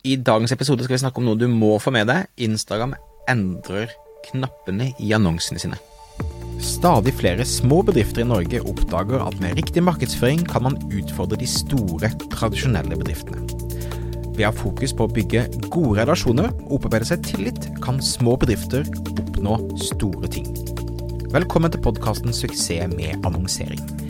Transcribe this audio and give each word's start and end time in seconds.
I 0.00 0.14
dagens 0.16 0.52
episode 0.54 0.84
skal 0.86 0.96
vi 0.96 1.02
snakke 1.02 1.20
om 1.20 1.26
noe 1.28 1.36
du 1.36 1.44
må 1.52 1.74
få 1.76 1.92
med 1.92 2.08
deg. 2.08 2.28
Instagram 2.40 2.94
endrer 3.28 3.90
knappene 4.30 4.94
i 4.96 5.10
annonsene 5.12 5.60
sine. 5.60 5.76
Stadig 6.64 7.12
flere 7.18 7.44
små 7.44 7.82
bedrifter 7.84 8.24
i 8.24 8.28
Norge 8.28 8.62
oppdager 8.64 9.20
at 9.20 9.36
med 9.44 9.58
riktig 9.60 9.84
markedsføring 9.84 10.46
kan 10.48 10.64
man 10.64 10.78
utfordre 10.88 11.36
de 11.40 11.48
store, 11.48 12.08
tradisjonelle 12.32 12.96
bedriftene. 12.96 13.44
Ved 14.38 14.46
å 14.46 14.48
ha 14.48 14.56
fokus 14.56 14.96
på 14.96 15.04
å 15.04 15.12
bygge 15.12 15.46
gode 15.68 15.98
relasjoner 16.00 16.48
og 16.48 16.78
opparbeide 16.78 17.10
seg 17.10 17.26
tillit, 17.28 17.68
kan 17.84 18.00
små 18.00 18.38
bedrifter 18.40 18.88
oppnå 19.12 19.58
store 19.84 20.32
ting. 20.32 20.48
Velkommen 21.28 21.76
til 21.76 21.84
podkasten 21.84 22.32
'Suksess 22.32 22.88
med 22.96 23.20
annonsering'. 23.20 24.09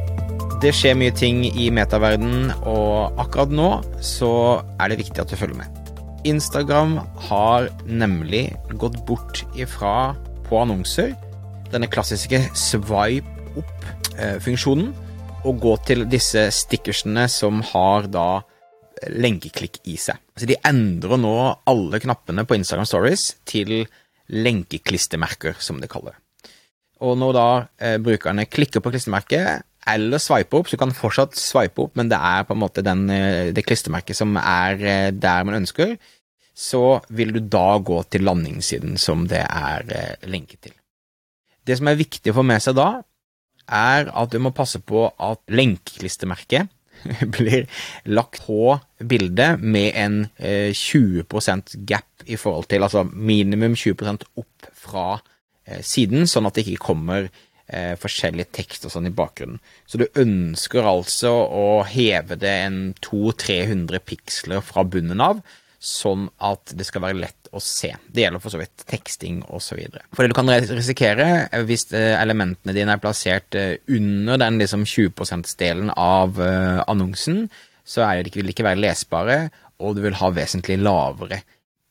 Det 0.61 0.69
skjer 0.77 0.93
mye 0.93 1.09
ting 1.17 1.39
i 1.57 1.71
metaverden, 1.73 2.51
og 2.69 3.17
akkurat 3.17 3.49
nå 3.49 3.69
så 4.05 4.29
er 4.77 4.91
det 4.91 4.99
viktig 4.99 5.23
at 5.23 5.31
du 5.31 5.39
følger 5.39 5.57
med. 5.57 5.79
Instagram 6.29 6.99
har 7.31 7.71
nemlig 7.89 8.43
gått 8.77 8.99
bort 9.07 9.41
ifra 9.57 10.13
på 10.45 10.59
annonser 10.61 11.15
denne 11.73 11.89
klassiske 11.89 12.43
swipe 12.53 13.57
opp-funksjonen, 13.57 14.91
og 15.49 15.63
gå 15.63 15.73
til 15.87 16.05
disse 16.05 16.45
stickersene 16.53 17.25
som 17.31 17.63
har 17.71 18.05
da 18.13 18.43
lenkeklikk 19.09 19.81
i 19.89 19.97
seg. 19.97 20.21
Så 20.37 20.45
de 20.45 20.59
endrer 20.61 21.17
nå 21.17 21.33
alle 21.73 22.03
knappene 22.05 22.45
på 22.45 22.59
Instagram 22.59 22.85
Stories 22.85 23.31
til 23.49 23.87
lenkeklistremerker, 24.29 25.57
som 25.57 25.81
de 25.81 25.89
kaller 25.89 26.13
det. 26.13 26.53
Og 27.01 27.17
når 27.17 27.33
da 27.33 27.49
eh, 27.81 27.97
brukerne 27.97 28.45
klikker 28.45 28.85
på 28.85 28.93
klistremerket, 28.93 29.65
eller 29.89 30.21
swipe 30.21 30.57
opp, 30.57 30.69
så 30.69 30.77
du 30.77 30.81
kan 30.81 30.93
fortsatt 30.95 31.37
swipe 31.39 31.81
opp, 31.81 31.95
men 31.97 32.09
det 32.11 32.19
er 32.19 32.45
på 32.45 32.55
en 32.55 32.61
måte 32.61 32.83
den, 32.85 33.07
eh, 33.09 33.51
det 33.53 33.65
klistremerket 33.65 34.17
som 34.17 34.35
er 34.37 34.81
eh, 34.81 35.11
der 35.11 35.47
man 35.47 35.61
ønsker, 35.63 35.95
så 36.53 36.99
vil 37.09 37.33
du 37.33 37.39
da 37.39 37.79
gå 37.79 38.01
til 38.11 38.25
landingssiden 38.27 38.99
som 39.01 39.23
det 39.29 39.41
er 39.41 40.19
lenket 40.29 40.67
til. 40.67 40.75
Det 41.65 41.77
som 41.79 41.87
er 41.89 41.97
viktig 41.97 42.33
å 42.33 42.37
få 42.37 42.43
med 42.45 42.61
seg 42.61 42.75
da, 42.77 42.89
er 43.71 44.11
at 44.11 44.33
du 44.33 44.37
må 44.43 44.51
passe 44.53 44.81
på 44.83 45.07
at 45.07 45.41
lenkeklistremerket 45.49 46.69
blir 47.37 47.65
lagt 48.11 48.43
på 48.45 48.75
bildet 48.99 49.63
med 49.63 49.95
en 49.97 50.17
20% 50.37 51.79
gap 51.89 52.27
i 52.27 52.37
forhold 52.37 52.67
til, 52.69 52.83
altså 52.83 53.07
minimum 53.07 53.73
20% 53.79 54.27
opp 54.43 54.69
fra 54.77 55.07
siden, 55.81 56.27
sånn 56.29 56.49
at 56.49 56.59
det 56.59 56.67
ikke 56.67 56.91
kommer 56.91 57.31
eh, 57.71 57.93
forskjellig 57.99 58.49
tekst 58.53 58.85
og 58.85 58.93
sånn 58.93 59.09
i 59.09 59.15
bakgrunnen. 59.15 59.61
Så 59.89 60.01
du 60.01 60.07
ønsker 60.19 60.87
altså 60.87 61.33
å 61.47 61.65
heve 61.87 62.37
det 62.39 62.53
en 62.67 62.79
200-300 63.03 64.03
piksler 64.05 64.63
fra 64.65 64.85
bunnen 64.87 65.23
av, 65.23 65.41
sånn 65.81 66.27
at 66.45 66.75
det 66.77 66.85
skal 66.85 67.01
være 67.07 67.23
lett 67.23 67.49
å 67.51 67.59
se. 67.63 67.89
Det 68.07 68.23
gjelder 68.23 68.43
for 68.43 68.53
så 68.53 68.59
vidt 68.61 68.85
teksting 68.89 69.41
osv. 69.49 69.79
For 70.13 70.23
det 70.23 70.31
du 70.31 70.37
kan 70.37 70.51
risikere 70.51 71.27
eh, 71.47 71.65
hvis 71.67 71.87
eh, 71.97 72.13
elementene 72.19 72.75
dine 72.77 72.95
er 72.95 73.01
plassert 73.01 73.57
eh, 73.57 73.79
under 73.91 74.39
den 74.41 74.61
liksom 74.61 74.85
20 74.85 75.15
%-delen 75.17 75.91
av 75.97 76.37
annonsen, 76.85 77.47
så 77.83 78.05
er 78.05 78.21
det, 78.21 78.35
vil 78.37 78.47
de 78.47 78.53
ikke 78.53 78.67
være 78.67 78.83
lesbare, 78.83 79.39
og 79.81 79.97
du 79.97 80.03
vil 80.05 80.15
ha 80.19 80.29
vesentlig 80.35 80.77
lavere 80.79 81.41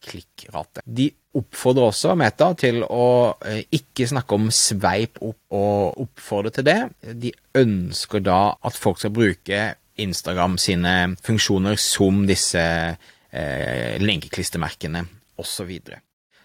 klikkrate. 0.05 0.83
De 0.85 1.09
oppfordrer 1.37 1.91
også 1.91 2.17
Meta 2.19 2.51
til 2.59 2.83
å 2.83 3.37
eh, 3.47 3.63
ikke 3.77 4.09
snakke 4.11 4.37
om 4.37 4.49
sveip 4.55 5.21
opp 5.23 5.55
og 5.55 6.01
oppfordre 6.07 6.53
til 6.57 6.67
det. 6.67 6.79
De 7.23 7.33
ønsker 7.61 8.25
da 8.25 8.41
at 8.57 8.79
folk 8.79 9.01
skal 9.03 9.15
bruke 9.15 9.63
Instagram 10.01 10.57
sine 10.61 10.95
funksjoner 11.25 11.79
som 11.81 12.25
disse 12.29 12.63
eh, 12.63 13.99
lenkeklistremerkene 14.01 15.05
osv. 15.41 15.75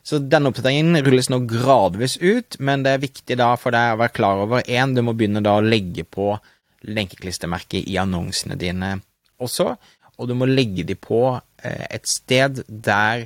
Så, 0.06 0.20
denne 0.22 0.52
oppdateringen 0.52 1.02
rulles 1.06 1.32
nå 1.34 1.42
gradvis 1.50 2.20
ut, 2.22 2.60
men 2.62 2.84
det 2.86 2.94
er 2.94 3.06
viktig 3.08 3.40
da 3.40 3.56
for 3.58 3.74
deg 3.74 3.96
å 3.96 4.02
være 4.04 4.14
klar 4.14 4.44
over 4.44 4.68
én, 4.70 4.94
du 4.94 5.02
må 5.02 5.16
begynne 5.18 5.42
da 5.46 5.56
å 5.58 5.66
legge 5.66 6.06
på 6.06 6.36
lenkeklistremerket 6.86 7.88
i 7.90 7.98
annonsene 7.98 8.58
dine 8.60 9.00
også, 9.42 9.72
og 10.16 10.30
du 10.30 10.36
må 10.38 10.48
legge 10.48 10.86
de 10.88 10.96
på 11.00 11.24
eh, 11.34 11.88
et 11.90 12.06
sted 12.08 12.62
der 12.70 13.26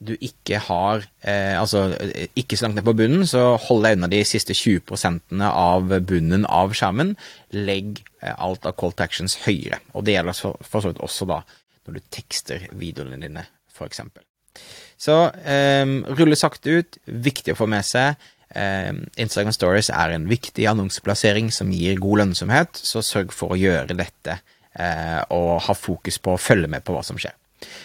du 0.00 0.14
ikke 0.16 0.58
har 0.64 1.04
eh, 1.20 1.54
Altså 1.60 1.90
ikke 2.38 2.56
så 2.56 2.66
langt 2.66 2.78
ned 2.78 2.86
på 2.86 2.96
bunnen, 2.96 3.26
så 3.28 3.54
hold 3.68 3.84
deg 3.84 3.98
unna 3.98 4.08
de 4.10 4.22
siste 4.24 4.56
20% 4.56 5.44
av 5.44 5.92
bunnen 6.08 6.46
av 6.48 6.72
skjermen. 6.76 7.14
Legg 7.56 8.00
eh, 8.22 8.32
alt 8.32 8.66
av 8.68 8.76
call 8.80 8.96
to 8.96 9.04
actions 9.04 9.36
høyere. 9.44 9.82
Og 9.92 10.06
det 10.06 10.16
gjelder 10.16 10.38
for, 10.40 10.80
så 10.80 10.88
vidt 10.88 11.04
også 11.04 11.28
da 11.28 11.42
når 11.86 11.98
du 11.98 12.08
tekster 12.12 12.66
videoene 12.76 13.20
dine, 13.20 13.44
f.eks. 13.72 14.02
Så 15.00 15.16
eh, 15.44 15.84
rulle 16.16 16.38
sakte 16.38 16.80
ut. 16.80 17.00
Viktig 17.04 17.54
å 17.54 17.60
få 17.60 17.68
med 17.70 17.84
seg. 17.86 18.16
Eh, 18.56 18.92
Instagram 19.20 19.54
Stories 19.54 19.92
er 19.94 20.16
en 20.16 20.28
viktig 20.30 20.64
annonseplassering 20.70 21.52
som 21.54 21.70
gir 21.74 22.00
god 22.02 22.24
lønnsomhet, 22.24 22.80
så 22.80 23.04
sørg 23.04 23.36
for 23.36 23.54
å 23.54 23.60
gjøre 23.60 23.94
dette 23.98 24.40
eh, 24.74 25.20
og 25.30 25.60
ha 25.68 25.76
fokus 25.76 26.18
på 26.22 26.34
å 26.34 26.40
følge 26.40 26.70
med 26.72 26.84
på 26.86 26.96
hva 26.96 27.04
som 27.06 27.20
skjer. 27.20 27.36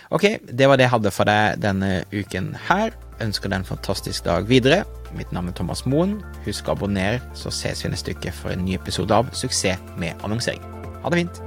Ok, 0.09 0.23
det 0.45 0.69
var 0.69 0.79
det 0.79 0.85
jeg 0.87 0.93
hadde 0.93 1.11
for 1.11 1.27
deg 1.27 1.59
denne 1.63 2.05
uken 2.13 2.53
her. 2.67 2.95
Ønsker 3.23 3.51
deg 3.51 3.61
en 3.61 3.67
fantastisk 3.67 4.25
dag 4.27 4.47
videre. 4.47 4.83
Mitt 5.15 5.31
navn 5.35 5.51
er 5.51 5.57
Thomas 5.57 5.85
Moen. 5.87 6.17
Husk 6.45 6.69
å 6.69 6.75
abonnere, 6.75 7.21
så 7.35 7.51
ses 7.53 7.83
vi 7.83 7.91
neste 7.91 8.15
uke 8.15 8.33
for 8.35 8.55
en 8.55 8.65
ny 8.67 8.75
episode 8.79 9.15
av 9.15 9.31
Suksess 9.35 9.81
med 9.99 10.15
annonsering. 10.23 10.63
Ha 11.03 11.11
det 11.11 11.25
fint. 11.25 11.43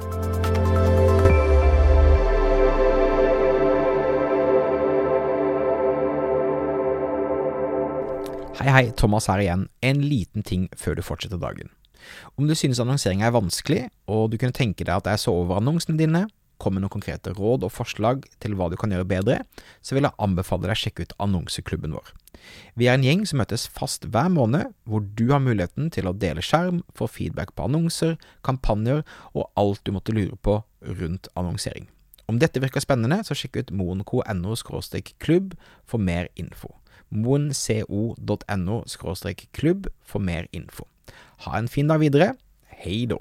Hei, 8.59 8.71
hei, 8.75 8.87
Thomas 8.99 9.29
her 9.31 9.41
igjen. 9.41 9.69
En 9.87 10.01
liten 10.03 10.43
ting 10.43 10.67
før 10.77 10.99
du 10.99 11.05
fortsetter 11.07 11.39
dagen. 11.41 11.71
Om 12.37 12.49
du 12.49 12.55
synes 12.59 12.81
annonsering 12.83 13.23
er 13.23 13.33
vanskelig, 13.35 13.85
og 14.11 14.33
du 14.33 14.37
kunne 14.41 14.57
tenke 14.57 14.85
deg 14.85 14.97
at 14.97 15.07
jeg 15.13 15.23
så 15.23 15.35
over 15.35 15.61
annonsene 15.61 15.99
dine, 15.99 16.25
kom 16.59 16.77
med 16.77 16.85
noen 16.85 16.93
konkrete 16.93 17.33
råd 17.37 17.67
og 17.67 17.75
forslag 17.75 18.25
til 18.43 18.57
hva 18.59 18.69
du 18.71 18.77
kan 18.79 18.93
gjøre 18.93 19.09
bedre, 19.09 19.39
så 19.83 19.97
vil 19.97 20.07
jeg 20.09 20.19
anbefale 20.23 20.67
deg 20.67 20.75
å 20.75 20.81
sjekke 20.83 21.07
ut 21.07 21.15
annonseklubben 21.23 21.95
vår. 21.97 22.11
Vi 22.79 22.87
er 22.87 22.99
en 22.99 23.07
gjeng 23.07 23.25
som 23.27 23.41
møtes 23.43 23.67
fast 23.75 24.07
hver 24.11 24.31
måned, 24.33 24.73
hvor 24.89 25.03
du 25.03 25.29
har 25.33 25.43
muligheten 25.43 25.91
til 25.95 26.09
å 26.09 26.15
dele 26.17 26.45
skjerm, 26.45 26.83
få 26.99 27.09
feedback 27.11 27.55
på 27.55 27.67
annonser, 27.69 28.19
kampanjer 28.47 29.05
og 29.35 29.49
alt 29.59 29.83
du 29.87 29.95
måtte 29.95 30.15
lure 30.15 30.39
på 30.43 30.61
rundt 31.01 31.31
annonsering. 31.39 31.89
Om 32.29 32.39
dette 32.43 32.61
virker 32.61 32.85
spennende, 32.85 33.23
så 33.25 33.33
sjekk 33.39 33.57
ut 33.63 33.73
moenco.no 33.73 34.55
klubb 35.19 35.55
for 35.89 35.99
mer 35.99 36.29
info. 36.37 36.75
moenco.no 37.09 38.83
klubb 39.57 39.89
for 40.05 40.21
mer 40.21 40.47
info. 40.53 40.85
Ha 41.47 41.57
en 41.57 41.69
fin 41.69 41.89
dag 41.89 42.01
videre. 42.01 42.35
Hei 42.69 43.07
da. 43.07 43.17